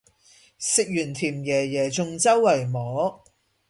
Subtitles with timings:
[0.57, 3.23] 食完甜椰椰仲周圍摸